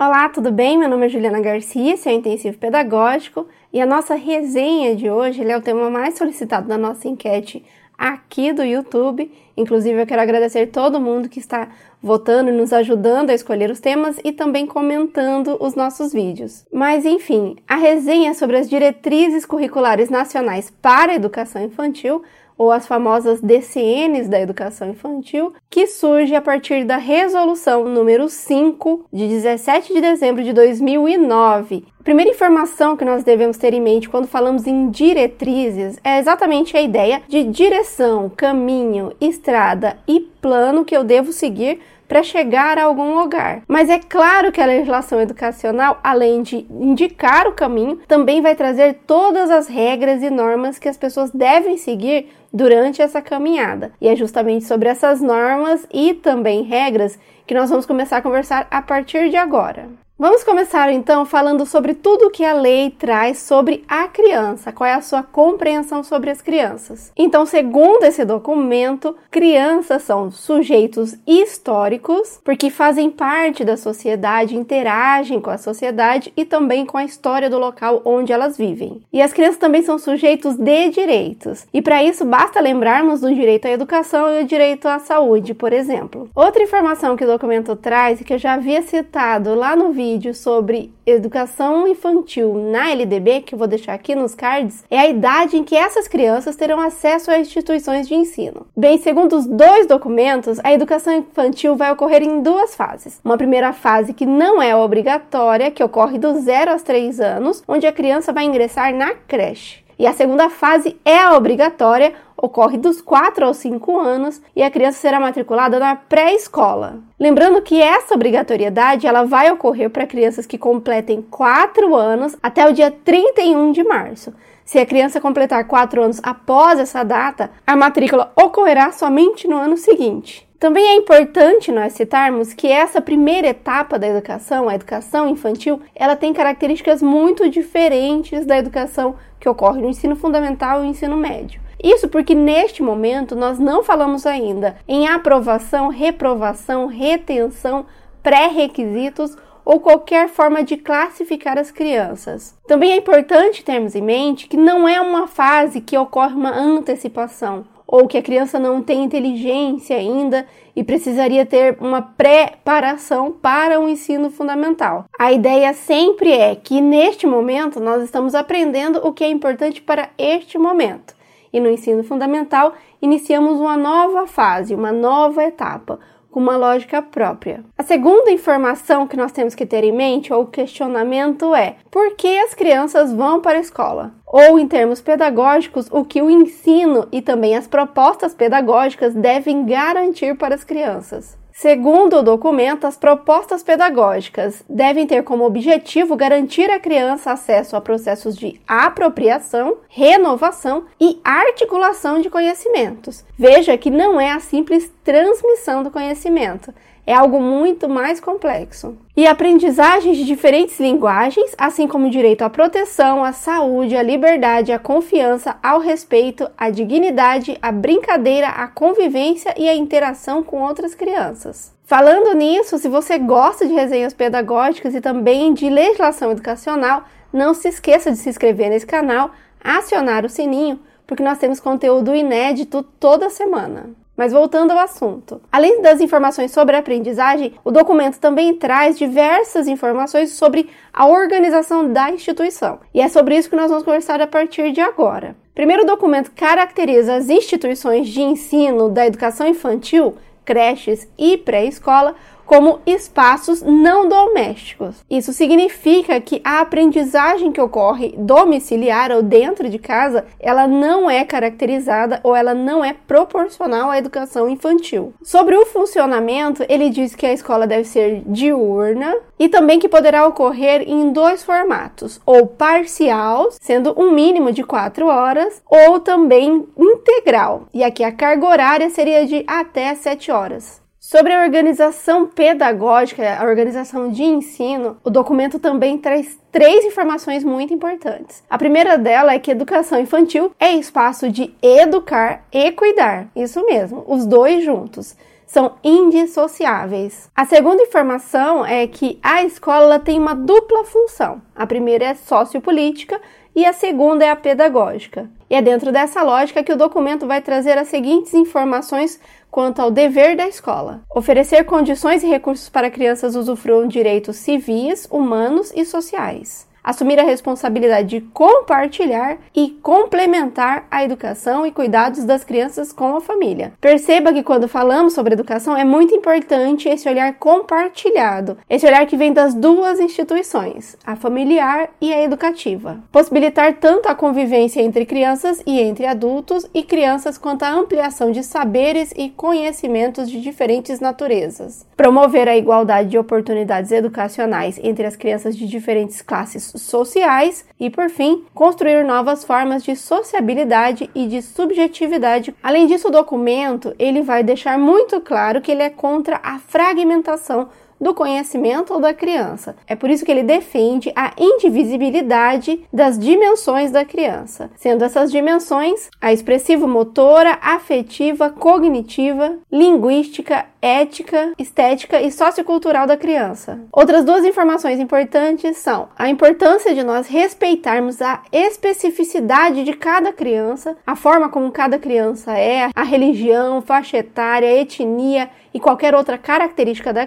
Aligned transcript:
Olá, 0.00 0.28
tudo 0.28 0.52
bem? 0.52 0.78
Meu 0.78 0.88
nome 0.88 1.06
é 1.06 1.08
Juliana 1.08 1.40
Garcia, 1.40 1.96
sou 1.96 2.12
intensivo 2.12 2.56
pedagógico 2.56 3.48
e 3.72 3.80
a 3.80 3.86
nossa 3.86 4.14
resenha 4.14 4.94
de 4.94 5.10
hoje 5.10 5.42
é 5.42 5.56
o 5.56 5.60
tema 5.60 5.90
mais 5.90 6.16
solicitado 6.16 6.68
da 6.68 6.78
nossa 6.78 7.08
enquete 7.08 7.64
aqui 7.98 8.52
do 8.52 8.62
YouTube. 8.62 9.28
Inclusive, 9.56 10.00
eu 10.00 10.06
quero 10.06 10.22
agradecer 10.22 10.68
todo 10.68 11.00
mundo 11.00 11.28
que 11.28 11.40
está 11.40 11.70
votando 12.00 12.48
e 12.48 12.52
nos 12.52 12.72
ajudando 12.72 13.30
a 13.30 13.34
escolher 13.34 13.72
os 13.72 13.80
temas 13.80 14.20
e 14.22 14.30
também 14.30 14.68
comentando 14.68 15.56
os 15.60 15.74
nossos 15.74 16.12
vídeos. 16.12 16.64
Mas 16.72 17.04
enfim, 17.04 17.56
a 17.66 17.74
resenha 17.74 18.34
sobre 18.34 18.56
as 18.56 18.70
diretrizes 18.70 19.44
curriculares 19.44 20.08
nacionais 20.08 20.72
para 20.80 21.10
a 21.10 21.16
educação 21.16 21.60
infantil 21.60 22.22
ou 22.58 22.72
as 22.72 22.86
famosas 22.86 23.40
DCNs 23.40 24.28
da 24.28 24.40
educação 24.40 24.90
infantil, 24.90 25.54
que 25.70 25.86
surge 25.86 26.34
a 26.34 26.42
partir 26.42 26.84
da 26.84 26.96
resolução 26.96 27.84
número 27.84 28.28
5 28.28 29.06
de 29.12 29.28
17 29.28 29.94
de 29.94 30.00
dezembro 30.00 30.42
de 30.42 30.52
2009. 30.52 31.84
A 32.00 32.02
primeira 32.02 32.30
informação 32.30 32.96
que 32.96 33.04
nós 33.04 33.22
devemos 33.22 33.56
ter 33.56 33.72
em 33.72 33.80
mente 33.80 34.08
quando 34.08 34.26
falamos 34.26 34.66
em 34.66 34.90
diretrizes 34.90 35.98
é 36.02 36.18
exatamente 36.18 36.76
a 36.76 36.82
ideia 36.82 37.22
de 37.28 37.44
direção, 37.44 38.30
caminho, 38.34 39.12
estrada 39.20 39.96
e 40.08 40.20
plano 40.20 40.84
que 40.84 40.96
eu 40.96 41.04
devo 41.04 41.32
seguir 41.32 41.78
para 42.08 42.22
chegar 42.22 42.78
a 42.78 42.84
algum 42.84 43.20
lugar. 43.20 43.62
Mas 43.68 43.90
é 43.90 43.98
claro 43.98 44.50
que 44.50 44.60
a 44.60 44.66
legislação 44.66 45.20
educacional, 45.20 46.00
além 46.02 46.42
de 46.42 46.66
indicar 46.70 47.46
o 47.46 47.52
caminho, 47.52 48.00
também 48.08 48.40
vai 48.40 48.56
trazer 48.56 49.00
todas 49.06 49.50
as 49.50 49.68
regras 49.68 50.22
e 50.22 50.30
normas 50.30 50.78
que 50.78 50.88
as 50.88 50.96
pessoas 50.96 51.30
devem 51.30 51.76
seguir 51.76 52.30
durante 52.52 53.02
essa 53.02 53.20
caminhada. 53.20 53.92
E 54.00 54.08
é 54.08 54.16
justamente 54.16 54.64
sobre 54.64 54.88
essas 54.88 55.20
normas 55.20 55.86
e 55.92 56.14
também 56.14 56.62
regras 56.62 57.18
que 57.46 57.54
nós 57.54 57.70
vamos 57.70 57.86
começar 57.86 58.16
a 58.16 58.22
conversar 58.22 58.66
a 58.70 58.82
partir 58.82 59.30
de 59.30 59.36
agora. 59.36 60.07
Vamos 60.20 60.42
começar 60.42 60.92
então 60.92 61.24
falando 61.24 61.64
sobre 61.64 61.94
tudo 61.94 62.28
que 62.28 62.44
a 62.44 62.52
lei 62.52 62.90
traz 62.90 63.38
sobre 63.38 63.84
a 63.86 64.08
criança, 64.08 64.72
qual 64.72 64.90
é 64.90 64.94
a 64.94 65.00
sua 65.00 65.22
compreensão 65.22 66.02
sobre 66.02 66.28
as 66.28 66.42
crianças. 66.42 67.12
Então, 67.16 67.46
segundo 67.46 68.02
esse 68.02 68.24
documento, 68.24 69.14
crianças 69.30 70.02
são 70.02 70.28
sujeitos 70.32 71.14
históricos, 71.24 72.40
porque 72.42 72.68
fazem 72.68 73.12
parte 73.12 73.64
da 73.64 73.76
sociedade, 73.76 74.56
interagem 74.56 75.40
com 75.40 75.50
a 75.50 75.56
sociedade 75.56 76.32
e 76.36 76.44
também 76.44 76.84
com 76.84 76.98
a 76.98 77.04
história 77.04 77.48
do 77.48 77.56
local 77.56 78.02
onde 78.04 78.32
elas 78.32 78.58
vivem. 78.58 79.00
E 79.12 79.22
as 79.22 79.32
crianças 79.32 79.58
também 79.58 79.82
são 79.82 80.00
sujeitos 80.00 80.56
de 80.56 80.88
direitos. 80.88 81.64
E 81.72 81.80
para 81.80 82.02
isso 82.02 82.24
basta 82.24 82.58
lembrarmos 82.58 83.20
do 83.20 83.32
direito 83.32 83.68
à 83.68 83.70
educação 83.70 84.28
e 84.34 84.42
o 84.42 84.46
direito 84.46 84.88
à 84.88 84.98
saúde, 84.98 85.54
por 85.54 85.72
exemplo. 85.72 86.28
Outra 86.34 86.64
informação 86.64 87.16
que 87.16 87.22
o 87.22 87.28
documento 87.28 87.76
traz 87.76 88.20
e 88.20 88.24
que 88.24 88.34
eu 88.34 88.38
já 88.38 88.54
havia 88.54 88.82
citado 88.82 89.54
lá 89.54 89.76
no 89.76 89.92
vídeo 89.92 90.07
vídeo 90.08 90.34
sobre 90.34 90.90
educação 91.04 91.86
infantil 91.86 92.54
na 92.54 92.90
LDB, 92.90 93.42
que 93.42 93.54
eu 93.54 93.58
vou 93.58 93.68
deixar 93.68 93.92
aqui 93.92 94.14
nos 94.14 94.34
cards, 94.34 94.82
é 94.90 94.98
a 94.98 95.06
idade 95.06 95.58
em 95.58 95.62
que 95.62 95.76
essas 95.76 96.08
crianças 96.08 96.56
terão 96.56 96.80
acesso 96.80 97.30
a 97.30 97.38
instituições 97.38 98.08
de 98.08 98.14
ensino. 98.14 98.66
Bem, 98.74 98.96
segundo 98.96 99.36
os 99.36 99.46
dois 99.46 99.86
documentos, 99.86 100.58
a 100.64 100.72
educação 100.72 101.12
infantil 101.12 101.76
vai 101.76 101.92
ocorrer 101.92 102.22
em 102.22 102.42
duas 102.42 102.74
fases. 102.74 103.20
Uma 103.22 103.36
primeira 103.36 103.74
fase 103.74 104.14
que 104.14 104.24
não 104.24 104.62
é 104.62 104.74
obrigatória, 104.74 105.70
que 105.70 105.84
ocorre 105.84 106.18
dos 106.18 106.44
0 106.44 106.70
aos 106.72 106.82
3 106.82 107.20
anos, 107.20 107.62
onde 107.68 107.86
a 107.86 107.92
criança 107.92 108.32
vai 108.32 108.44
ingressar 108.44 108.94
na 108.94 109.12
creche. 109.14 109.87
E 109.98 110.06
a 110.06 110.12
segunda 110.12 110.48
fase 110.48 110.96
é 111.04 111.28
obrigatória, 111.30 112.14
ocorre 112.36 112.78
dos 112.78 113.00
4 113.02 113.44
aos 113.44 113.56
5 113.56 113.98
anos 113.98 114.40
e 114.54 114.62
a 114.62 114.70
criança 114.70 115.00
será 115.00 115.18
matriculada 115.18 115.80
na 115.80 115.96
pré-escola. 115.96 116.98
Lembrando 117.18 117.60
que 117.62 117.82
essa 117.82 118.14
obrigatoriedade 118.14 119.08
ela 119.08 119.24
vai 119.24 119.50
ocorrer 119.50 119.90
para 119.90 120.06
crianças 120.06 120.46
que 120.46 120.56
completem 120.56 121.20
4 121.20 121.96
anos 121.96 122.36
até 122.40 122.68
o 122.68 122.72
dia 122.72 122.92
31 122.92 123.72
de 123.72 123.82
março. 123.82 124.32
Se 124.64 124.78
a 124.78 124.86
criança 124.86 125.20
completar 125.20 125.66
4 125.66 126.02
anos 126.02 126.20
após 126.22 126.78
essa 126.78 127.02
data, 127.02 127.50
a 127.66 127.74
matrícula 127.74 128.32
ocorrerá 128.36 128.92
somente 128.92 129.48
no 129.48 129.56
ano 129.56 129.76
seguinte. 129.76 130.47
Também 130.58 130.88
é 130.88 130.96
importante 130.96 131.70
nós 131.70 131.92
citarmos 131.92 132.52
que 132.52 132.66
essa 132.66 133.00
primeira 133.00 133.46
etapa 133.46 133.96
da 133.96 134.08
educação, 134.08 134.68
a 134.68 134.74
educação 134.74 135.28
infantil, 135.28 135.80
ela 135.94 136.16
tem 136.16 136.32
características 136.32 137.00
muito 137.00 137.48
diferentes 137.48 138.44
da 138.44 138.58
educação 138.58 139.14
que 139.38 139.48
ocorre 139.48 139.80
no 139.80 139.88
ensino 139.88 140.16
fundamental 140.16 140.80
e 140.80 140.86
no 140.86 140.90
ensino 140.90 141.16
médio. 141.16 141.60
Isso 141.80 142.08
porque 142.08 142.34
neste 142.34 142.82
momento 142.82 143.36
nós 143.36 143.56
não 143.60 143.84
falamos 143.84 144.26
ainda 144.26 144.76
em 144.88 145.06
aprovação, 145.06 145.90
reprovação, 145.90 146.86
retenção, 146.86 147.86
pré-requisitos 148.20 149.36
ou 149.64 149.78
qualquer 149.78 150.28
forma 150.28 150.64
de 150.64 150.76
classificar 150.76 151.56
as 151.56 151.70
crianças. 151.70 152.58
Também 152.66 152.90
é 152.90 152.96
importante 152.96 153.62
termos 153.62 153.94
em 153.94 154.02
mente 154.02 154.48
que 154.48 154.56
não 154.56 154.88
é 154.88 155.00
uma 155.00 155.28
fase 155.28 155.80
que 155.80 155.96
ocorre 155.96 156.34
uma 156.34 156.50
antecipação 156.50 157.64
ou 157.88 158.06
que 158.06 158.18
a 158.18 158.22
criança 158.22 158.58
não 158.58 158.82
tem 158.82 159.02
inteligência 159.02 159.96
ainda 159.96 160.46
e 160.76 160.84
precisaria 160.84 161.46
ter 161.46 161.78
uma 161.80 162.02
preparação 162.02 163.32
para 163.32 163.80
o 163.80 163.88
ensino 163.88 164.30
fundamental. 164.30 165.06
A 165.18 165.32
ideia 165.32 165.72
sempre 165.72 166.30
é 166.30 166.54
que 166.54 166.82
neste 166.82 167.26
momento 167.26 167.80
nós 167.80 168.02
estamos 168.02 168.34
aprendendo 168.34 169.00
o 169.02 169.12
que 169.14 169.24
é 169.24 169.30
importante 169.30 169.80
para 169.80 170.10
este 170.18 170.58
momento. 170.58 171.16
E 171.50 171.58
no 171.58 171.70
ensino 171.70 172.04
fundamental 172.04 172.74
iniciamos 173.00 173.58
uma 173.58 173.78
nova 173.78 174.26
fase, 174.26 174.74
uma 174.74 174.92
nova 174.92 175.42
etapa, 175.42 175.98
com 176.30 176.40
uma 176.40 176.56
lógica 176.56 177.00
própria. 177.00 177.64
A 177.76 177.82
segunda 177.82 178.30
informação 178.30 179.06
que 179.06 179.16
nós 179.16 179.32
temos 179.32 179.54
que 179.54 179.64
ter 179.64 179.84
em 179.84 179.92
mente 179.92 180.32
ou 180.32 180.46
questionamento 180.46 181.54
é: 181.54 181.76
por 181.90 182.16
que 182.16 182.38
as 182.40 182.54
crianças 182.54 183.12
vão 183.12 183.40
para 183.40 183.58
a 183.58 183.62
escola? 183.62 184.12
Ou, 184.26 184.58
em 184.58 184.68
termos 184.68 185.00
pedagógicos, 185.00 185.88
o 185.90 186.04
que 186.04 186.20
o 186.20 186.28
ensino 186.28 187.08
e 187.10 187.22
também 187.22 187.56
as 187.56 187.66
propostas 187.66 188.34
pedagógicas 188.34 189.14
devem 189.14 189.64
garantir 189.64 190.36
para 190.36 190.54
as 190.54 190.64
crianças. 190.64 191.37
Segundo 191.60 192.18
o 192.18 192.22
documento, 192.22 192.86
as 192.86 192.96
propostas 192.96 193.64
pedagógicas 193.64 194.62
devem 194.68 195.08
ter 195.08 195.24
como 195.24 195.44
objetivo 195.44 196.14
garantir 196.14 196.70
à 196.70 196.78
criança 196.78 197.32
acesso 197.32 197.74
a 197.74 197.80
processos 197.80 198.36
de 198.36 198.60
apropriação, 198.64 199.78
renovação 199.88 200.84
e 201.00 201.20
articulação 201.24 202.20
de 202.20 202.30
conhecimentos. 202.30 203.24
Veja 203.36 203.76
que 203.76 203.90
não 203.90 204.20
é 204.20 204.30
a 204.30 204.38
simples 204.38 204.88
transmissão 205.02 205.82
do 205.82 205.90
conhecimento, 205.90 206.72
é 207.08 207.14
algo 207.14 207.40
muito 207.40 207.88
mais 207.88 208.20
complexo. 208.20 208.98
E 209.16 209.26
aprendizagens 209.26 210.14
de 210.18 210.26
diferentes 210.26 210.78
linguagens, 210.78 211.54
assim 211.56 211.88
como 211.88 212.06
o 212.06 212.10
direito 212.10 212.42
à 212.42 212.50
proteção, 212.50 213.24
à 213.24 213.32
saúde, 213.32 213.96
à 213.96 214.02
liberdade, 214.02 214.72
à 214.72 214.78
confiança, 214.78 215.56
ao 215.62 215.80
respeito, 215.80 216.46
à 216.54 216.68
dignidade, 216.68 217.56
à 217.62 217.72
brincadeira, 217.72 218.48
à 218.48 218.68
convivência 218.68 219.54
e 219.56 219.66
à 219.66 219.74
interação 219.74 220.42
com 220.42 220.60
outras 220.60 220.94
crianças. 220.94 221.72
Falando 221.82 222.34
nisso, 222.34 222.76
se 222.76 222.90
você 222.90 223.16
gosta 223.16 223.66
de 223.66 223.72
resenhas 223.72 224.12
pedagógicas 224.12 224.94
e 224.94 225.00
também 225.00 225.54
de 225.54 225.70
legislação 225.70 226.30
educacional, 226.30 227.04
não 227.32 227.54
se 227.54 227.68
esqueça 227.68 228.10
de 228.10 228.18
se 228.18 228.28
inscrever 228.28 228.68
nesse 228.68 228.86
canal, 228.86 229.30
acionar 229.64 230.26
o 230.26 230.28
sininho, 230.28 230.78
porque 231.06 231.22
nós 231.22 231.38
temos 231.38 231.58
conteúdo 231.58 232.14
inédito 232.14 232.82
toda 232.82 233.30
semana. 233.30 233.96
Mas 234.18 234.32
voltando 234.32 234.72
ao 234.72 234.80
assunto. 234.80 235.40
Além 235.52 235.80
das 235.80 236.00
informações 236.00 236.50
sobre 236.50 236.74
a 236.74 236.80
aprendizagem, 236.80 237.54
o 237.64 237.70
documento 237.70 238.18
também 238.18 238.52
traz 238.52 238.98
diversas 238.98 239.68
informações 239.68 240.32
sobre 240.32 240.68
a 240.92 241.06
organização 241.06 241.92
da 241.92 242.10
instituição. 242.10 242.80
E 242.92 243.00
é 243.00 243.08
sobre 243.08 243.38
isso 243.38 243.48
que 243.48 243.54
nós 243.54 243.70
vamos 243.70 243.84
conversar 243.84 244.20
a 244.20 244.26
partir 244.26 244.72
de 244.72 244.80
agora. 244.80 245.36
Primeiro, 245.54 245.84
o 245.84 245.86
documento 245.86 246.32
caracteriza 246.32 247.14
as 247.14 247.28
instituições 247.28 248.08
de 248.08 248.20
ensino 248.20 248.88
da 248.88 249.06
educação 249.06 249.46
infantil, 249.46 250.16
creches 250.44 251.08
e 251.16 251.36
pré-escola 251.38 252.16
como 252.48 252.80
espaços 252.86 253.60
não 253.60 254.08
domésticos. 254.08 255.04
Isso 255.10 255.34
significa 255.34 256.18
que 256.18 256.40
a 256.42 256.60
aprendizagem 256.60 257.52
que 257.52 257.60
ocorre 257.60 258.14
domiciliar 258.16 259.12
ou 259.12 259.22
dentro 259.22 259.68
de 259.68 259.78
casa, 259.78 260.24
ela 260.40 260.66
não 260.66 261.10
é 261.10 261.26
caracterizada 261.26 262.20
ou 262.24 262.34
ela 262.34 262.54
não 262.54 262.82
é 262.82 262.94
proporcional 262.94 263.90
à 263.90 263.98
educação 263.98 264.48
infantil. 264.48 265.12
Sobre 265.22 265.54
o 265.56 265.66
funcionamento, 265.66 266.64
ele 266.70 266.88
diz 266.88 267.14
que 267.14 267.26
a 267.26 267.34
escola 267.34 267.66
deve 267.66 267.84
ser 267.84 268.22
diurna 268.24 269.14
e 269.38 269.46
também 269.46 269.78
que 269.78 269.88
poderá 269.88 270.26
ocorrer 270.26 270.88
em 270.88 271.12
dois 271.12 271.42
formatos, 271.42 272.18
ou 272.24 272.46
parcial, 272.46 273.50
sendo 273.60 273.94
um 273.94 274.10
mínimo 274.10 274.52
de 274.52 274.64
quatro 274.64 275.06
horas, 275.06 275.62
ou 275.68 276.00
também 276.00 276.66
integral, 276.76 277.68
e 277.74 277.84
aqui 277.84 278.02
a 278.02 278.10
carga 278.10 278.46
horária 278.46 278.88
seria 278.88 279.26
de 279.26 279.44
até 279.46 279.94
sete 279.94 280.30
horas. 280.30 280.87
Sobre 281.10 281.32
a 281.32 281.40
organização 281.40 282.26
pedagógica, 282.26 283.38
a 283.40 283.46
organização 283.46 284.10
de 284.10 284.22
ensino, 284.22 284.98
o 285.02 285.08
documento 285.08 285.58
também 285.58 285.96
traz 285.96 286.38
três 286.52 286.84
informações 286.84 287.42
muito 287.42 287.72
importantes. 287.72 288.44
A 288.50 288.58
primeira 288.58 288.98
dela 288.98 289.32
é 289.32 289.38
que 289.38 289.50
educação 289.50 289.98
infantil 289.98 290.52
é 290.60 290.70
espaço 290.74 291.30
de 291.30 291.50
educar 291.62 292.44
e 292.52 292.70
cuidar. 292.72 293.28
Isso 293.34 293.64
mesmo, 293.64 294.04
os 294.06 294.26
dois 294.26 294.62
juntos 294.62 295.16
são 295.46 295.76
indissociáveis. 295.82 297.30
A 297.34 297.46
segunda 297.46 297.82
informação 297.82 298.66
é 298.66 298.86
que 298.86 299.18
a 299.22 299.42
escola 299.42 299.98
tem 299.98 300.18
uma 300.18 300.34
dupla 300.34 300.84
função. 300.84 301.40
A 301.56 301.66
primeira 301.66 302.04
é 302.04 302.14
sociopolítica 302.14 303.18
e 303.56 303.64
a 303.64 303.72
segunda 303.72 304.26
é 304.26 304.30
a 304.30 304.36
pedagógica. 304.36 305.28
E 305.50 305.54
é 305.54 305.62
dentro 305.62 305.90
dessa 305.90 306.22
lógica 306.22 306.62
que 306.62 306.72
o 306.72 306.76
documento 306.76 307.26
vai 307.26 307.40
trazer 307.40 307.78
as 307.78 307.88
seguintes 307.88 308.34
informações 308.34 309.18
quanto 309.50 309.80
ao 309.80 309.90
dever 309.90 310.36
da 310.36 310.46
escola: 310.46 311.02
oferecer 311.10 311.64
condições 311.64 312.22
e 312.22 312.26
recursos 312.26 312.68
para 312.68 312.90
crianças 312.90 313.34
usufruam 313.34 313.88
direitos 313.88 314.36
civis, 314.36 315.08
humanos 315.10 315.72
e 315.74 315.84
sociais 315.84 316.67
assumir 316.88 317.20
a 317.20 317.22
responsabilidade 317.22 318.08
de 318.08 318.20
compartilhar 318.32 319.36
e 319.54 319.68
complementar 319.82 320.86
a 320.90 321.04
educação 321.04 321.66
e 321.66 321.70
cuidados 321.70 322.24
das 322.24 322.42
crianças 322.42 322.94
com 322.94 323.14
a 323.14 323.20
família. 323.20 323.74
Perceba 323.78 324.32
que 324.32 324.42
quando 324.42 324.66
falamos 324.66 325.12
sobre 325.12 325.34
educação 325.34 325.76
é 325.76 325.84
muito 325.84 326.14
importante 326.14 326.88
esse 326.88 327.06
olhar 327.06 327.34
compartilhado, 327.34 328.56
esse 328.70 328.86
olhar 328.86 329.04
que 329.04 329.18
vem 329.18 329.34
das 329.34 329.52
duas 329.52 330.00
instituições, 330.00 330.96
a 331.04 331.14
familiar 331.14 331.90
e 332.00 332.10
a 332.10 332.22
educativa. 332.22 333.00
Possibilitar 333.12 333.74
tanto 333.74 334.08
a 334.08 334.14
convivência 334.14 334.80
entre 334.80 335.04
crianças 335.04 335.62
e 335.66 335.78
entre 335.78 336.06
adultos 336.06 336.66
e 336.72 336.82
crianças 336.82 337.36
quanto 337.36 337.64
a 337.64 337.70
ampliação 337.70 338.32
de 338.32 338.42
saberes 338.42 339.12
e 339.14 339.28
conhecimentos 339.28 340.30
de 340.30 340.40
diferentes 340.40 341.00
naturezas. 341.00 341.86
Promover 341.94 342.48
a 342.48 342.56
igualdade 342.56 343.10
de 343.10 343.18
oportunidades 343.18 343.92
educacionais 343.92 344.80
entre 344.82 345.06
as 345.06 345.16
crianças 345.16 345.54
de 345.54 345.66
diferentes 345.66 346.22
classes 346.22 346.77
sociais 346.82 347.64
e, 347.78 347.90
por 347.90 348.08
fim, 348.10 348.44
construir 348.54 349.04
novas 349.04 349.44
formas 349.44 349.82
de 349.82 349.94
sociabilidade 349.96 351.10
e 351.14 351.26
de 351.26 351.42
subjetividade. 351.42 352.54
Além 352.62 352.86
disso, 352.86 353.08
o 353.08 353.12
documento 353.12 353.94
ele 353.98 354.22
vai 354.22 354.42
deixar 354.42 354.78
muito 354.78 355.20
claro 355.20 355.60
que 355.60 355.70
ele 355.70 355.82
é 355.82 355.90
contra 355.90 356.40
a 356.42 356.58
fragmentação 356.58 357.68
do 358.00 358.14
conhecimento 358.14 358.98
da 358.98 359.12
criança. 359.12 359.76
É 359.86 359.94
por 359.94 360.10
isso 360.10 360.24
que 360.24 360.30
ele 360.30 360.42
defende 360.42 361.12
a 361.14 361.32
indivisibilidade 361.38 362.86
das 362.92 363.18
dimensões 363.18 363.90
da 363.90 364.04
criança, 364.04 364.70
sendo 364.76 365.04
essas 365.04 365.30
dimensões 365.30 366.08
a 366.20 366.32
expressivo-motora, 366.32 367.58
afetiva, 367.60 368.50
cognitiva, 368.50 369.58
linguística, 369.70 370.66
ética, 370.80 371.52
estética 371.58 372.20
e 372.20 372.30
sociocultural 372.30 373.06
da 373.06 373.16
criança. 373.16 373.80
Outras 373.92 374.24
duas 374.24 374.44
informações 374.44 375.00
importantes 375.00 375.76
são 375.78 376.08
a 376.16 376.28
importância 376.28 376.94
de 376.94 377.02
nós 377.02 377.26
respeitarmos 377.26 378.22
a 378.22 378.42
especificidade 378.52 379.84
de 379.84 379.92
cada 379.92 380.32
criança, 380.32 380.96
a 381.06 381.16
forma 381.16 381.48
como 381.48 381.72
cada 381.72 381.98
criança 381.98 382.56
é, 382.56 382.90
a 382.94 383.02
religião, 383.02 383.82
faixa 383.82 384.18
etária, 384.18 384.80
etnia 384.80 385.50
e 385.72 385.80
qualquer 385.80 386.14
outra 386.14 386.38
característica 386.38 387.12
da 387.12 387.26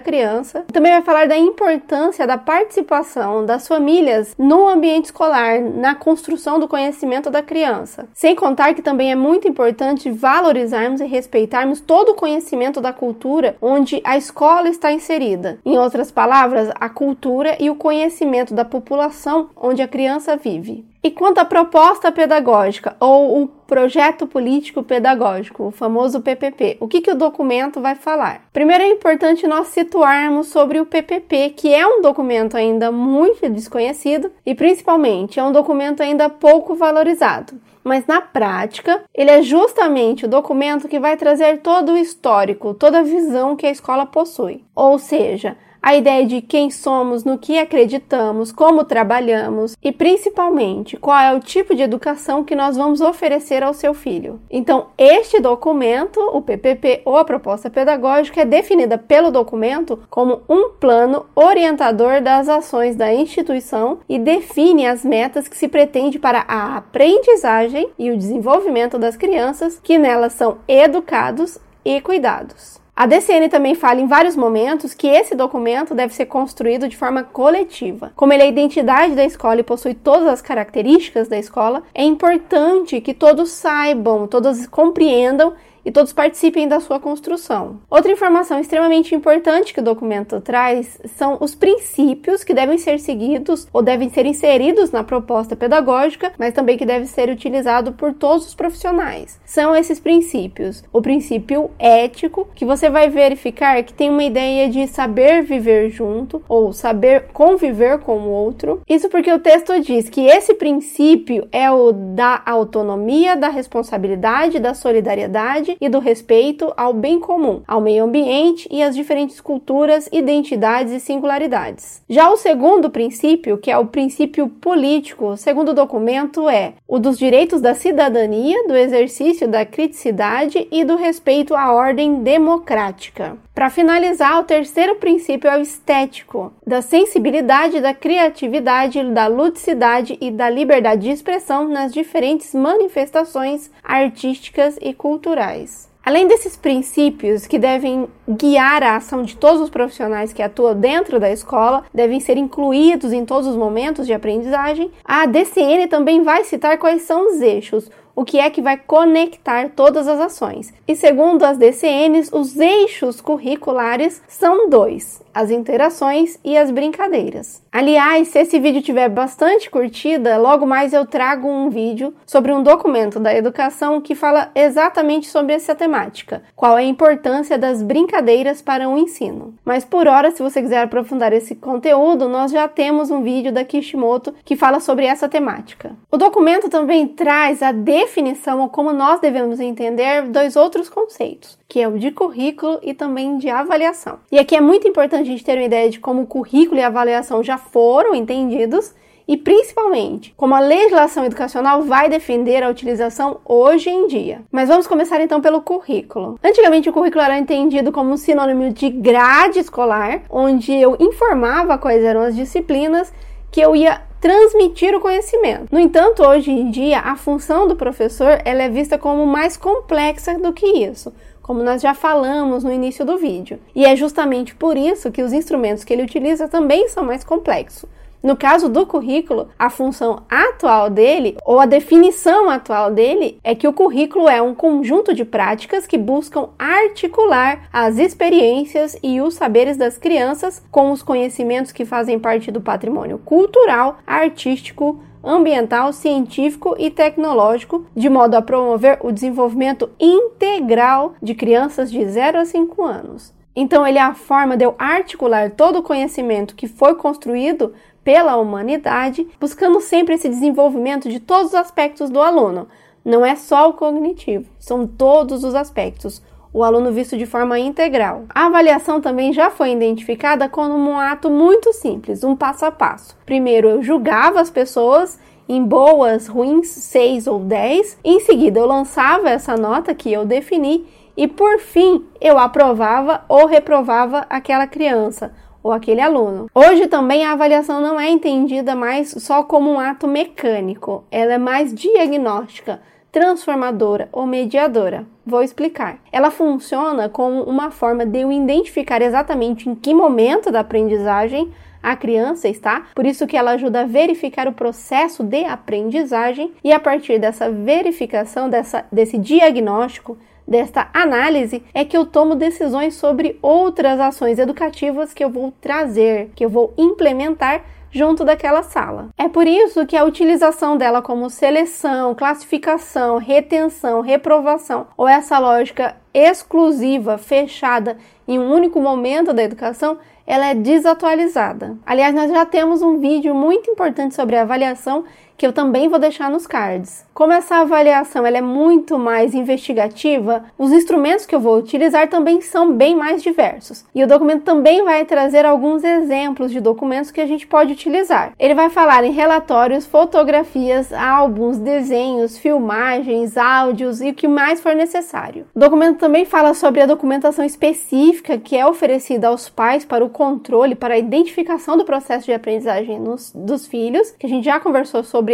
Também 0.72 0.92
vai 0.92 1.02
falar 1.02 1.26
da 1.26 1.36
importância 1.36 2.26
da 2.26 2.36
participação 2.36 3.44
das 3.44 3.66
famílias 3.66 4.34
no 4.38 4.68
ambiente 4.68 5.06
escolar, 5.06 5.60
na 5.60 5.94
construção 5.94 6.58
do 6.58 6.68
conhecimento 6.68 7.30
da 7.30 7.42
criança. 7.42 8.08
Sem 8.12 8.34
contar 8.34 8.74
que 8.74 8.82
também 8.82 9.10
é 9.10 9.14
muito 9.14 9.48
importante 9.48 10.10
valorizarmos 10.10 11.00
e 11.00 11.06
respeitarmos 11.06 11.80
todo 11.80 12.10
o 12.10 12.14
conhecimento 12.14 12.80
da 12.80 12.92
cultura 12.92 13.56
onde 13.60 14.00
a 14.04 14.16
escola 14.16 14.68
está 14.68 14.92
inserida. 14.92 15.58
Em 15.64 15.78
outras 15.78 16.10
palavras, 16.10 16.70
a 16.74 16.88
cultura 16.88 17.56
e 17.58 17.70
o 17.70 17.76
conhecimento 17.76 18.54
da 18.54 18.64
população 18.64 19.50
onde 19.56 19.82
a 19.82 19.88
criança 19.88 20.36
vive. 20.36 20.91
E 21.04 21.10
quanto 21.10 21.38
à 21.38 21.44
proposta 21.44 22.12
pedagógica 22.12 22.96
ou 23.00 23.42
o 23.42 23.48
projeto 23.48 24.24
político 24.24 24.84
pedagógico, 24.84 25.64
o 25.64 25.70
famoso 25.72 26.20
PPP, 26.20 26.76
o 26.78 26.86
que, 26.86 27.00
que 27.00 27.10
o 27.10 27.16
documento 27.16 27.80
vai 27.80 27.96
falar? 27.96 28.46
Primeiro 28.52 28.84
é 28.84 28.88
importante 28.88 29.46
nós 29.46 29.68
situarmos 29.68 30.46
sobre 30.46 30.78
o 30.78 30.86
PPP, 30.86 31.50
que 31.56 31.74
é 31.74 31.84
um 31.84 32.00
documento 32.00 32.56
ainda 32.56 32.92
muito 32.92 33.48
desconhecido 33.50 34.30
e 34.46 34.54
principalmente 34.54 35.40
é 35.40 35.42
um 35.42 35.50
documento 35.50 36.02
ainda 36.02 36.30
pouco 36.30 36.76
valorizado 36.76 37.54
mas 37.84 38.06
na 38.06 38.20
prática, 38.20 39.02
ele 39.12 39.30
é 39.30 39.42
justamente 39.42 40.24
o 40.24 40.28
documento 40.28 40.88
que 40.88 41.00
vai 41.00 41.16
trazer 41.16 41.58
todo 41.58 41.92
o 41.92 41.98
histórico, 41.98 42.74
toda 42.74 43.00
a 43.00 43.02
visão 43.02 43.56
que 43.56 43.66
a 43.66 43.70
escola 43.70 44.06
possui. 44.06 44.64
Ou 44.74 44.98
seja, 44.98 45.56
a 45.82 45.96
ideia 45.96 46.24
de 46.24 46.40
quem 46.40 46.70
somos, 46.70 47.24
no 47.24 47.36
que 47.36 47.58
acreditamos, 47.58 48.52
como 48.52 48.84
trabalhamos 48.84 49.76
e 49.82 49.90
principalmente 49.90 50.96
qual 50.96 51.18
é 51.18 51.34
o 51.34 51.40
tipo 51.40 51.74
de 51.74 51.82
educação 51.82 52.44
que 52.44 52.54
nós 52.54 52.76
vamos 52.76 53.00
oferecer 53.00 53.62
ao 53.64 53.74
seu 53.74 53.92
filho. 53.92 54.40
Então, 54.48 54.86
este 54.96 55.40
documento, 55.40 56.20
o 56.20 56.40
PPP 56.40 57.02
ou 57.04 57.16
a 57.16 57.24
proposta 57.24 57.68
pedagógica, 57.68 58.42
é 58.42 58.44
definida 58.44 58.96
pelo 58.96 59.32
documento 59.32 59.98
como 60.08 60.42
um 60.48 60.70
plano 60.70 61.26
orientador 61.34 62.20
das 62.20 62.48
ações 62.48 62.94
da 62.94 63.12
instituição 63.12 63.98
e 64.08 64.18
define 64.18 64.86
as 64.86 65.04
metas 65.04 65.48
que 65.48 65.56
se 65.56 65.66
pretende 65.66 66.18
para 66.18 66.44
a 66.46 66.76
aprendizagem 66.76 67.90
e 67.98 68.10
o 68.10 68.16
desenvolvimento 68.16 68.98
das 68.98 69.16
crianças 69.16 69.80
que 69.82 69.98
nelas 69.98 70.34
são 70.34 70.58
educados 70.68 71.58
e 71.84 72.00
cuidados. 72.00 72.81
A 73.02 73.06
DCN 73.06 73.48
também 73.48 73.74
fala 73.74 74.00
em 74.00 74.06
vários 74.06 74.36
momentos 74.36 74.94
que 74.94 75.08
esse 75.08 75.34
documento 75.34 75.92
deve 75.92 76.14
ser 76.14 76.26
construído 76.26 76.88
de 76.88 76.96
forma 76.96 77.24
coletiva. 77.24 78.12
Como 78.14 78.32
ele 78.32 78.44
é 78.44 78.46
a 78.46 78.48
identidade 78.48 79.16
da 79.16 79.24
escola 79.24 79.58
e 79.58 79.64
possui 79.64 79.92
todas 79.92 80.28
as 80.28 80.40
características 80.40 81.26
da 81.26 81.36
escola, 81.36 81.82
é 81.92 82.04
importante 82.04 83.00
que 83.00 83.12
todos 83.12 83.50
saibam, 83.50 84.28
todos 84.28 84.68
compreendam 84.68 85.52
e 85.84 85.90
todos 85.90 86.12
participem 86.12 86.68
da 86.68 86.80
sua 86.80 87.00
construção. 87.00 87.80
Outra 87.90 88.12
informação 88.12 88.58
extremamente 88.58 89.14
importante 89.14 89.74
que 89.74 89.80
o 89.80 89.84
documento 89.84 90.40
traz 90.40 90.98
são 91.16 91.38
os 91.40 91.54
princípios 91.54 92.44
que 92.44 92.54
devem 92.54 92.78
ser 92.78 92.98
seguidos 93.00 93.66
ou 93.72 93.82
devem 93.82 94.08
ser 94.08 94.26
inseridos 94.26 94.90
na 94.90 95.04
proposta 95.04 95.56
pedagógica, 95.56 96.32
mas 96.38 96.54
também 96.54 96.78
que 96.78 96.86
deve 96.86 97.06
ser 97.06 97.28
utilizado 97.28 97.92
por 97.92 98.12
todos 98.14 98.46
os 98.46 98.54
profissionais. 98.54 99.40
São 99.44 99.74
esses 99.74 99.98
princípios: 99.98 100.82
o 100.92 101.02
princípio 101.02 101.70
ético, 101.78 102.48
que 102.54 102.64
você 102.64 102.88
vai 102.88 103.08
verificar 103.08 103.82
que 103.82 103.92
tem 103.92 104.10
uma 104.10 104.24
ideia 104.24 104.68
de 104.68 104.86
saber 104.86 105.42
viver 105.42 105.90
junto 105.90 106.42
ou 106.48 106.72
saber 106.72 107.28
conviver 107.32 107.98
com 107.98 108.18
o 108.18 108.30
outro. 108.30 108.80
Isso 108.88 109.08
porque 109.08 109.32
o 109.32 109.38
texto 109.38 109.80
diz 109.80 110.08
que 110.08 110.26
esse 110.26 110.54
princípio 110.54 111.48
é 111.50 111.70
o 111.70 111.92
da 111.92 112.42
autonomia, 112.46 113.36
da 113.36 113.48
responsabilidade, 113.48 114.58
da 114.58 114.74
solidariedade 114.74 115.71
e 115.80 115.88
do 115.88 115.98
respeito 115.98 116.72
ao 116.76 116.92
bem 116.92 117.18
comum, 117.20 117.62
ao 117.66 117.80
meio 117.80 118.04
ambiente 118.04 118.68
e 118.70 118.82
às 118.82 118.94
diferentes 118.94 119.40
culturas, 119.40 120.08
identidades 120.12 120.92
e 120.92 121.00
singularidades. 121.00 122.02
Já 122.08 122.30
o 122.30 122.36
segundo 122.36 122.90
princípio, 122.90 123.58
que 123.58 123.70
é 123.70 123.78
o 123.78 123.86
princípio 123.86 124.48
político, 124.48 125.36
segundo 125.36 125.70
o 125.70 125.74
documento, 125.74 126.48
é 126.48 126.74
o 126.86 126.98
dos 126.98 127.18
direitos 127.18 127.60
da 127.60 127.74
cidadania, 127.74 128.66
do 128.66 128.76
exercício 128.76 129.48
da 129.48 129.64
criticidade 129.64 130.66
e 130.70 130.84
do 130.84 130.96
respeito 130.96 131.54
à 131.54 131.72
ordem 131.72 132.22
democrática. 132.22 133.36
Para 133.54 133.68
finalizar, 133.68 134.40
o 134.40 134.44
terceiro 134.44 134.94
princípio 134.94 135.48
é 135.48 135.58
o 135.58 135.60
estético, 135.60 136.52
da 136.66 136.80
sensibilidade, 136.80 137.82
da 137.82 137.92
criatividade, 137.92 139.04
da 139.12 139.26
ludicidade 139.26 140.16
e 140.22 140.30
da 140.30 140.48
liberdade 140.48 141.02
de 141.02 141.10
expressão 141.10 141.68
nas 141.68 141.92
diferentes 141.92 142.54
manifestações 142.54 143.70
artísticas 143.84 144.78
e 144.80 144.94
culturais. 144.94 145.92
Além 146.04 146.26
desses 146.26 146.56
princípios 146.56 147.46
que 147.46 147.60
devem 147.60 148.08
guiar 148.28 148.82
a 148.82 148.96
ação 148.96 149.22
de 149.22 149.36
todos 149.36 149.60
os 149.60 149.70
profissionais 149.70 150.32
que 150.32 150.42
atuam 150.42 150.74
dentro 150.74 151.20
da 151.20 151.30
escola, 151.30 151.84
devem 151.94 152.18
ser 152.18 152.36
incluídos 152.36 153.12
em 153.12 153.24
todos 153.24 153.46
os 153.46 153.54
momentos 153.54 154.04
de 154.04 154.12
aprendizagem, 154.12 154.90
a 155.04 155.26
DCN 155.26 155.86
também 155.86 156.24
vai 156.24 156.42
citar 156.42 156.76
quais 156.78 157.02
são 157.02 157.28
os 157.28 157.40
eixos, 157.40 157.88
o 158.14 158.24
que 158.24 158.38
é 158.38 158.50
que 158.50 158.62
vai 158.62 158.76
conectar 158.76 159.70
todas 159.70 160.06
as 160.08 160.20
ações. 160.20 160.72
E 160.86 160.94
segundo 160.94 161.44
as 161.44 161.58
DCNs, 161.58 162.30
os 162.32 162.58
eixos 162.58 163.20
curriculares 163.20 164.22
são 164.28 164.68
dois: 164.68 165.22
as 165.34 165.50
interações 165.50 166.38
e 166.44 166.56
as 166.56 166.70
brincadeiras. 166.70 167.62
Aliás, 167.72 168.28
se 168.28 168.38
esse 168.38 168.58
vídeo 168.58 168.82
tiver 168.82 169.08
bastante 169.08 169.70
curtida, 169.70 170.36
logo 170.36 170.66
mais 170.66 170.92
eu 170.92 171.06
trago 171.06 171.48
um 171.48 171.70
vídeo 171.70 172.14
sobre 172.26 172.52
um 172.52 172.62
documento 172.62 173.18
da 173.18 173.34
educação 173.34 174.00
que 174.00 174.14
fala 174.14 174.50
exatamente 174.54 175.28
sobre 175.28 175.54
essa 175.54 175.74
temática, 175.74 176.42
qual 176.54 176.76
é 176.76 176.82
a 176.82 176.86
importância 176.86 177.56
das 177.56 177.82
brincadeiras 177.82 178.60
para 178.60 178.88
o 178.88 178.98
ensino. 178.98 179.54
Mas 179.64 179.84
por 179.84 180.06
hora, 180.06 180.30
se 180.30 180.42
você 180.42 180.60
quiser 180.60 180.82
aprofundar 180.82 181.32
esse 181.32 181.54
conteúdo, 181.54 182.28
nós 182.28 182.50
já 182.50 182.68
temos 182.68 183.10
um 183.10 183.22
vídeo 183.22 183.52
da 183.52 183.64
Kishimoto 183.64 184.34
que 184.44 184.56
fala 184.56 184.80
sobre 184.80 185.06
essa 185.06 185.28
temática. 185.28 185.92
O 186.10 186.18
documento 186.18 186.68
também 186.68 187.08
traz 187.08 187.62
a 187.62 187.72
definição 188.02 188.60
ou 188.60 188.68
como 188.68 188.92
nós 188.92 189.20
devemos 189.20 189.60
entender 189.60 190.22
dois 190.22 190.56
outros 190.56 190.88
conceitos, 190.88 191.58
que 191.68 191.80
é 191.80 191.88
o 191.88 191.98
de 191.98 192.10
currículo 192.10 192.78
e 192.82 192.92
também 192.92 193.38
de 193.38 193.48
avaliação. 193.48 194.18
E 194.30 194.38
aqui 194.38 194.56
é 194.56 194.60
muito 194.60 194.86
importante 194.86 195.22
a 195.22 195.32
gente 195.32 195.44
ter 195.44 195.56
uma 195.56 195.64
ideia 195.64 195.88
de 195.88 196.00
como 196.00 196.22
o 196.22 196.26
currículo 196.26 196.80
e 196.80 196.82
avaliação 196.82 197.42
já 197.42 197.56
foram 197.56 198.14
entendidos 198.14 198.94
e 199.26 199.36
principalmente 199.36 200.34
como 200.36 200.54
a 200.54 200.60
legislação 200.60 201.24
educacional 201.24 201.82
vai 201.82 202.08
defender 202.08 202.62
a 202.62 202.68
utilização 202.68 203.40
hoje 203.44 203.88
em 203.88 204.08
dia. 204.08 204.42
Mas 204.50 204.68
vamos 204.68 204.86
começar 204.86 205.20
então 205.20 205.40
pelo 205.40 205.62
currículo. 205.62 206.38
Antigamente 206.42 206.88
o 206.88 206.92
currículo 206.92 207.22
era 207.22 207.38
entendido 207.38 207.92
como 207.92 208.10
um 208.10 208.16
sinônimo 208.16 208.70
de 208.72 208.90
grade 208.90 209.60
escolar, 209.60 210.22
onde 210.28 210.72
eu 210.72 210.96
informava 210.98 211.78
quais 211.78 212.02
eram 212.02 212.22
as 212.22 212.34
disciplinas 212.34 213.12
que 213.50 213.60
eu 213.60 213.76
ia 213.76 214.00
transmitir 214.22 214.94
o 214.94 215.00
conhecimento. 215.00 215.66
No 215.70 215.80
entanto, 215.80 216.22
hoje 216.22 216.50
em 216.50 216.70
dia, 216.70 217.00
a 217.00 217.16
função 217.16 217.66
do 217.66 217.74
professor 217.74 218.40
ela 218.44 218.62
é 218.62 218.68
vista 218.68 218.96
como 218.96 219.26
mais 219.26 219.56
complexa 219.56 220.38
do 220.38 220.52
que 220.52 220.64
isso 220.64 221.12
como 221.42 221.62
nós 221.62 221.82
já 221.82 221.92
falamos 221.92 222.62
no 222.62 222.72
início 222.72 223.04
do 223.04 223.18
vídeo. 223.18 223.58
E 223.74 223.84
é 223.84 223.96
justamente 223.96 224.54
por 224.54 224.76
isso 224.76 225.10
que 225.10 225.22
os 225.22 225.32
instrumentos 225.32 225.82
que 225.82 225.92
ele 225.92 226.04
utiliza 226.04 226.46
também 226.46 226.88
são 226.88 227.04
mais 227.04 227.24
complexos. 227.24 227.90
No 228.22 228.36
caso 228.36 228.68
do 228.68 228.86
currículo, 228.86 229.48
a 229.58 229.68
função 229.68 230.22
atual 230.30 230.88
dele, 230.88 231.36
ou 231.44 231.58
a 231.58 231.66
definição 231.66 232.48
atual 232.48 232.92
dele, 232.92 233.40
é 233.42 233.52
que 233.52 233.66
o 233.66 233.72
currículo 233.72 234.28
é 234.28 234.40
um 234.40 234.54
conjunto 234.54 235.12
de 235.12 235.24
práticas 235.24 235.88
que 235.88 235.98
buscam 235.98 236.50
articular 236.56 237.68
as 237.72 237.98
experiências 237.98 238.96
e 239.02 239.20
os 239.20 239.34
saberes 239.34 239.76
das 239.76 239.98
crianças 239.98 240.62
com 240.70 240.92
os 240.92 241.02
conhecimentos 241.02 241.72
que 241.72 241.84
fazem 241.84 242.16
parte 242.16 242.52
do 242.52 242.60
patrimônio 242.60 243.18
cultural, 243.18 243.98
artístico, 244.06 245.00
ambiental, 245.24 245.92
científico 245.92 246.76
e 246.78 246.90
tecnológico, 246.90 247.86
de 247.94 248.08
modo 248.08 248.36
a 248.36 248.42
promover 248.42 248.98
o 249.02 249.10
desenvolvimento 249.10 249.90
integral 249.98 251.14
de 251.20 251.34
crianças 251.34 251.90
de 251.90 252.04
0 252.04 252.38
a 252.38 252.44
5 252.44 252.84
anos. 252.84 253.34
Então, 253.54 253.86
ele 253.86 253.98
é 253.98 254.02
a 254.02 254.14
forma 254.14 254.56
de 254.56 254.64
eu 254.64 254.74
articular 254.78 255.50
todo 255.50 255.80
o 255.80 255.82
conhecimento 255.82 256.54
que 256.54 256.66
foi 256.66 256.94
construído 256.94 257.74
pela 258.04 258.36
humanidade, 258.36 259.26
buscando 259.40 259.80
sempre 259.80 260.14
esse 260.14 260.28
desenvolvimento 260.28 261.08
de 261.08 261.20
todos 261.20 261.48
os 261.48 261.54
aspectos 261.54 262.10
do 262.10 262.20
aluno. 262.20 262.68
Não 263.04 263.24
é 263.24 263.34
só 263.34 263.68
o 263.68 263.74
cognitivo, 263.74 264.46
são 264.58 264.86
todos 264.86 265.44
os 265.44 265.54
aspectos. 265.54 266.22
O 266.54 266.62
aluno 266.62 266.92
visto 266.92 267.16
de 267.16 267.24
forma 267.24 267.58
integral. 267.58 268.24
A 268.28 268.46
avaliação 268.46 269.00
também 269.00 269.32
já 269.32 269.50
foi 269.50 269.72
identificada 269.72 270.48
como 270.48 270.74
um 270.74 270.98
ato 270.98 271.30
muito 271.30 271.72
simples, 271.72 272.22
um 272.22 272.36
passo 272.36 272.66
a 272.66 272.70
passo. 272.70 273.16
Primeiro, 273.24 273.68
eu 273.68 273.82
julgava 273.82 274.38
as 274.38 274.50
pessoas 274.50 275.18
em 275.48 275.64
boas, 275.64 276.26
ruins, 276.26 276.68
6 276.68 277.26
ou 277.26 277.40
10. 277.40 277.98
Em 278.04 278.20
seguida, 278.20 278.60
eu 278.60 278.66
lançava 278.66 279.30
essa 279.30 279.56
nota 279.56 279.94
que 279.94 280.12
eu 280.12 280.26
defini 280.26 280.86
e, 281.16 281.26
por 281.26 281.58
fim, 281.58 282.04
eu 282.20 282.38
aprovava 282.38 283.24
ou 283.28 283.46
reprovava 283.46 284.26
aquela 284.28 284.66
criança 284.66 285.32
ou 285.62 285.72
aquele 285.72 286.00
aluno. 286.00 286.50
Hoje 286.54 286.86
também 286.86 287.24
a 287.24 287.32
avaliação 287.32 287.80
não 287.80 287.98
é 287.98 288.08
entendida 288.08 288.74
mais 288.74 289.10
só 289.10 289.42
como 289.42 289.70
um 289.70 289.78
ato 289.78 290.08
mecânico, 290.08 291.04
ela 291.10 291.34
é 291.34 291.38
mais 291.38 291.74
diagnóstica, 291.74 292.80
transformadora 293.10 294.08
ou 294.10 294.26
mediadora. 294.26 295.06
Vou 295.24 295.42
explicar. 295.42 295.98
Ela 296.10 296.30
funciona 296.30 297.08
como 297.08 297.42
uma 297.42 297.70
forma 297.70 298.06
de 298.06 298.20
eu 298.20 298.32
identificar 298.32 299.02
exatamente 299.02 299.68
em 299.68 299.74
que 299.74 299.94
momento 299.94 300.50
da 300.50 300.60
aprendizagem 300.60 301.52
a 301.82 301.96
criança 301.96 302.48
está, 302.48 302.86
por 302.94 303.04
isso 303.04 303.26
que 303.26 303.36
ela 303.36 303.52
ajuda 303.52 303.80
a 303.80 303.86
verificar 303.86 304.46
o 304.46 304.52
processo 304.52 305.24
de 305.24 305.44
aprendizagem 305.44 306.52
e 306.62 306.72
a 306.72 306.78
partir 306.78 307.18
dessa 307.18 307.50
verificação, 307.50 308.48
dessa, 308.48 308.84
desse 308.90 309.18
diagnóstico, 309.18 310.16
desta 310.52 310.90
análise 310.92 311.64
é 311.72 311.82
que 311.82 311.96
eu 311.96 312.04
tomo 312.04 312.36
decisões 312.36 312.94
sobre 312.94 313.38
outras 313.40 313.98
ações 313.98 314.38
educativas 314.38 315.14
que 315.14 315.24
eu 315.24 315.30
vou 315.30 315.50
trazer, 315.60 316.30
que 316.36 316.44
eu 316.44 316.50
vou 316.50 316.74
implementar 316.76 317.62
junto 317.90 318.22
daquela 318.24 318.62
sala. 318.62 319.08
É 319.16 319.28
por 319.28 319.46
isso 319.46 319.86
que 319.86 319.96
a 319.96 320.04
utilização 320.04 320.76
dela 320.76 321.00
como 321.00 321.30
seleção, 321.30 322.14
classificação, 322.14 323.16
retenção, 323.16 324.02
reprovação 324.02 324.86
ou 324.96 325.08
essa 325.08 325.38
lógica 325.38 325.96
exclusiva, 326.12 327.16
fechada 327.16 327.96
em 328.28 328.38
um 328.38 328.52
único 328.52 328.80
momento 328.80 329.32
da 329.32 329.42
educação, 329.42 329.98
ela 330.26 330.46
é 330.46 330.54
desatualizada. 330.54 331.76
Aliás, 331.84 332.14
nós 332.14 332.30
já 332.30 332.44
temos 332.44 332.82
um 332.82 332.98
vídeo 332.98 333.34
muito 333.34 333.70
importante 333.70 334.14
sobre 334.14 334.36
avaliação 334.36 335.04
que 335.42 335.46
eu 335.48 335.52
também 335.52 335.88
vou 335.88 335.98
deixar 335.98 336.30
nos 336.30 336.46
cards. 336.46 337.04
Como 337.12 337.32
essa 337.32 337.56
avaliação 337.56 338.24
ela 338.24 338.38
é 338.38 338.40
muito 338.40 338.96
mais 338.96 339.34
investigativa, 339.34 340.44
os 340.56 340.70
instrumentos 340.70 341.26
que 341.26 341.34
eu 341.34 341.40
vou 341.40 341.58
utilizar 341.58 342.08
também 342.08 342.40
são 342.40 342.72
bem 342.72 342.94
mais 342.94 343.24
diversos. 343.24 343.84
E 343.92 344.04
o 344.04 344.06
documento 344.06 344.44
também 344.44 344.84
vai 344.84 345.04
trazer 345.04 345.44
alguns 345.44 345.82
exemplos 345.82 346.52
de 346.52 346.60
documentos 346.60 347.10
que 347.10 347.20
a 347.20 347.26
gente 347.26 347.44
pode 347.44 347.72
utilizar. 347.72 348.32
Ele 348.38 348.54
vai 348.54 348.70
falar 348.70 349.02
em 349.02 349.10
relatórios, 349.10 349.84
fotografias, 349.84 350.92
álbuns, 350.92 351.58
desenhos, 351.58 352.38
filmagens, 352.38 353.36
áudios 353.36 354.00
e 354.00 354.10
o 354.10 354.14
que 354.14 354.28
mais 354.28 354.60
for 354.60 354.76
necessário. 354.76 355.46
O 355.56 355.58
documento 355.58 355.98
também 355.98 356.24
fala 356.24 356.54
sobre 356.54 356.82
a 356.82 356.86
documentação 356.86 357.44
específica 357.44 358.38
que 358.38 358.56
é 358.56 358.64
oferecida 358.64 359.26
aos 359.26 359.48
pais 359.48 359.84
para 359.84 360.04
o 360.04 360.08
controle, 360.08 360.76
para 360.76 360.94
a 360.94 360.98
identificação 360.98 361.76
do 361.76 361.84
processo 361.84 362.26
de 362.26 362.32
aprendizagem 362.32 363.00
nos, 363.00 363.32
dos 363.34 363.66
filhos, 363.66 364.12
que 364.12 364.26
a 364.26 364.28
gente 364.28 364.44
já 364.44 364.60
conversou 364.60 365.02
sobre 365.02 365.31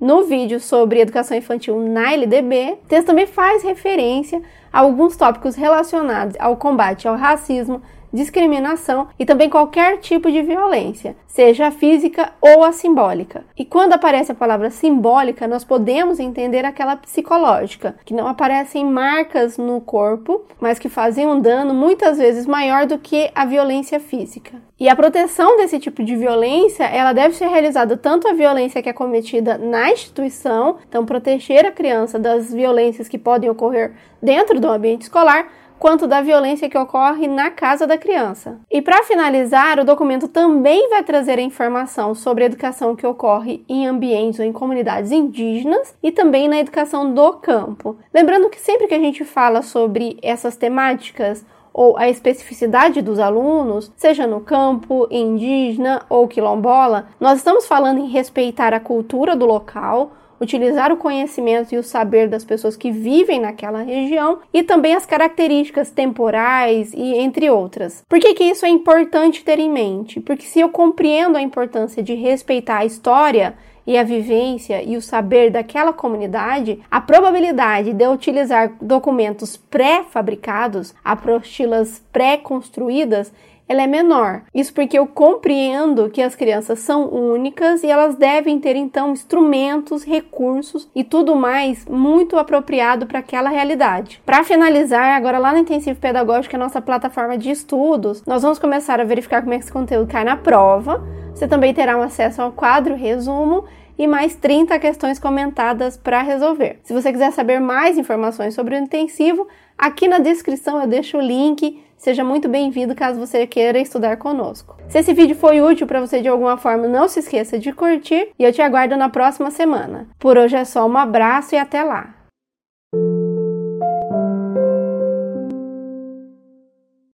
no 0.00 0.24
vídeo 0.24 0.58
sobre 0.58 1.00
educação 1.00 1.36
infantil 1.36 1.78
na 1.78 2.12
LDB. 2.12 2.78
O 2.84 2.88
texto 2.88 3.08
também 3.08 3.26
faz 3.26 3.62
referência 3.62 4.40
a 4.72 4.80
alguns 4.80 5.16
tópicos 5.16 5.54
relacionados 5.54 6.36
ao 6.38 6.56
combate 6.56 7.06
ao 7.06 7.16
racismo, 7.16 7.82
discriminação 8.12 9.08
e 9.18 9.24
também 9.24 9.48
qualquer 9.48 9.98
tipo 9.98 10.30
de 10.30 10.42
violência, 10.42 11.16
seja 11.26 11.68
a 11.68 11.70
física 11.70 12.32
ou 12.40 12.64
a 12.64 12.72
simbólica. 12.72 13.44
E 13.56 13.64
quando 13.64 13.92
aparece 13.92 14.32
a 14.32 14.34
palavra 14.34 14.70
simbólica, 14.70 15.46
nós 15.46 15.64
podemos 15.64 16.18
entender 16.18 16.64
aquela 16.64 16.96
psicológica, 16.96 17.94
que 18.04 18.14
não 18.14 18.26
aparecem 18.26 18.84
marcas 18.84 19.56
no 19.56 19.80
corpo, 19.80 20.42
mas 20.60 20.78
que 20.78 20.88
fazem 20.88 21.26
um 21.26 21.40
dano 21.40 21.72
muitas 21.72 22.18
vezes 22.18 22.46
maior 22.46 22.86
do 22.86 22.98
que 22.98 23.30
a 23.34 23.44
violência 23.44 24.00
física. 24.00 24.60
E 24.78 24.88
a 24.88 24.96
proteção 24.96 25.58
desse 25.58 25.78
tipo 25.78 26.02
de 26.02 26.16
violência, 26.16 26.84
ela 26.84 27.12
deve 27.12 27.34
ser 27.34 27.48
realizada 27.48 27.96
tanto 27.98 28.26
a 28.26 28.32
violência 28.32 28.82
que 28.82 28.88
é 28.88 28.92
cometida 28.94 29.58
na 29.58 29.90
instituição, 29.92 30.78
então 30.88 31.04
proteger 31.04 31.66
a 31.66 31.70
criança 31.70 32.18
das 32.18 32.52
violências 32.52 33.06
que 33.06 33.18
podem 33.18 33.50
ocorrer 33.50 33.92
dentro 34.22 34.58
do 34.58 34.68
ambiente 34.68 35.02
escolar, 35.02 35.48
quanto 35.80 36.06
da 36.06 36.20
violência 36.20 36.68
que 36.68 36.76
ocorre 36.76 37.26
na 37.26 37.50
casa 37.50 37.86
da 37.86 37.96
criança. 37.96 38.60
E 38.70 38.82
para 38.82 39.02
finalizar, 39.02 39.80
o 39.80 39.84
documento 39.84 40.28
também 40.28 40.90
vai 40.90 41.02
trazer 41.02 41.38
informação 41.38 42.14
sobre 42.14 42.44
a 42.44 42.46
educação 42.46 42.94
que 42.94 43.06
ocorre 43.06 43.64
em 43.66 43.86
ambientes 43.86 44.38
ou 44.38 44.44
em 44.44 44.52
comunidades 44.52 45.10
indígenas 45.10 45.94
e 46.02 46.12
também 46.12 46.48
na 46.48 46.60
educação 46.60 47.12
do 47.14 47.32
campo. 47.32 47.96
Lembrando 48.12 48.50
que 48.50 48.60
sempre 48.60 48.86
que 48.86 48.94
a 48.94 48.98
gente 48.98 49.24
fala 49.24 49.62
sobre 49.62 50.18
essas 50.22 50.54
temáticas, 50.54 51.44
ou 51.72 51.96
a 51.96 52.08
especificidade 52.08 53.00
dos 53.00 53.18
alunos, 53.18 53.90
seja 53.96 54.26
no 54.26 54.40
campo, 54.40 55.06
indígena 55.10 56.02
ou 56.08 56.26
quilombola, 56.26 57.06
nós 57.18 57.38
estamos 57.38 57.66
falando 57.66 58.00
em 58.00 58.08
respeitar 58.08 58.74
a 58.74 58.80
cultura 58.80 59.36
do 59.36 59.46
local, 59.46 60.10
utilizar 60.40 60.90
o 60.90 60.96
conhecimento 60.96 61.74
e 61.74 61.78
o 61.78 61.82
saber 61.82 62.28
das 62.28 62.44
pessoas 62.44 62.76
que 62.76 62.90
vivem 62.90 63.38
naquela 63.38 63.82
região 63.82 64.38
e 64.52 64.62
também 64.62 64.94
as 64.94 65.04
características 65.04 65.90
temporais 65.90 66.92
e 66.94 67.18
entre 67.18 67.50
outras. 67.50 68.02
Por 68.08 68.18
que, 68.18 68.34
que 68.34 68.44
isso 68.44 68.64
é 68.64 68.68
importante 68.68 69.44
ter 69.44 69.58
em 69.58 69.70
mente? 69.70 70.20
Porque 70.20 70.46
se 70.46 70.60
eu 70.60 70.70
compreendo 70.70 71.36
a 71.36 71.42
importância 71.42 72.02
de 72.02 72.14
respeitar 72.14 72.78
a 72.78 72.84
história 72.84 73.54
e 73.86 73.98
a 73.98 74.02
vivência 74.02 74.82
e 74.82 74.96
o 74.96 75.02
saber 75.02 75.50
daquela 75.50 75.92
comunidade, 75.92 76.80
a 76.90 77.00
probabilidade 77.00 77.92
de 77.92 78.04
eu 78.04 78.12
utilizar 78.12 78.72
documentos 78.80 79.56
pré-fabricados, 79.56 80.94
apostilas 81.04 82.00
pré-construídas, 82.12 83.32
ela 83.70 83.82
é 83.82 83.86
menor. 83.86 84.42
Isso 84.52 84.74
porque 84.74 84.98
eu 84.98 85.06
compreendo 85.06 86.10
que 86.10 86.20
as 86.20 86.34
crianças 86.34 86.80
são 86.80 87.08
únicas 87.08 87.84
e 87.84 87.86
elas 87.86 88.16
devem 88.16 88.58
ter 88.58 88.74
então 88.74 89.12
instrumentos, 89.12 90.02
recursos 90.02 90.88
e 90.92 91.04
tudo 91.04 91.36
mais 91.36 91.86
muito 91.86 92.36
apropriado 92.36 93.06
para 93.06 93.20
aquela 93.20 93.48
realidade. 93.48 94.20
Para 94.26 94.42
finalizar, 94.42 95.16
agora 95.16 95.38
lá 95.38 95.52
no 95.52 95.58
Intensivo 95.58 96.00
Pedagógico, 96.00 96.56
a 96.56 96.58
nossa 96.58 96.82
plataforma 96.82 97.38
de 97.38 97.48
estudos, 97.48 98.24
nós 98.26 98.42
vamos 98.42 98.58
começar 98.58 99.00
a 99.00 99.04
verificar 99.04 99.40
como 99.40 99.54
é 99.54 99.58
que 99.58 99.62
esse 99.62 99.72
conteúdo 99.72 100.10
cai 100.10 100.24
na 100.24 100.36
prova. 100.36 101.00
Você 101.32 101.46
também 101.46 101.72
terá 101.72 101.96
um 101.96 102.02
acesso 102.02 102.42
ao 102.42 102.50
quadro 102.50 102.96
resumo 102.96 103.66
e 103.96 104.04
mais 104.04 104.34
30 104.34 104.80
questões 104.80 105.20
comentadas 105.20 105.96
para 105.96 106.22
resolver. 106.22 106.80
Se 106.82 106.92
você 106.92 107.12
quiser 107.12 107.30
saber 107.30 107.60
mais 107.60 107.96
informações 107.96 108.52
sobre 108.52 108.74
o 108.74 108.78
intensivo, 108.78 109.46
aqui 109.78 110.08
na 110.08 110.18
descrição 110.18 110.80
eu 110.80 110.88
deixo 110.88 111.18
o 111.18 111.20
link 111.20 111.80
seja 112.00 112.24
muito 112.24 112.48
bem-vindo 112.48 112.94
caso 112.94 113.20
você 113.20 113.46
queira 113.46 113.78
estudar 113.78 114.16
conosco. 114.16 114.76
Se 114.88 114.98
esse 114.98 115.12
vídeo 115.12 115.36
foi 115.36 115.60
útil 115.60 115.86
para 115.86 116.00
você 116.00 116.22
de 116.22 116.28
alguma 116.28 116.56
forma, 116.56 116.88
não 116.88 117.06
se 117.06 117.20
esqueça 117.20 117.58
de 117.58 117.72
curtir 117.72 118.30
e 118.38 118.42
eu 118.42 118.52
te 118.52 118.62
aguardo 118.62 118.96
na 118.96 119.10
próxima 119.10 119.50
semana. 119.50 120.08
Por 120.18 120.38
hoje 120.38 120.56
é 120.56 120.64
só 120.64 120.86
um 120.86 120.96
abraço 120.96 121.54
e 121.54 121.58
até 121.58 121.84
lá! 121.84 122.19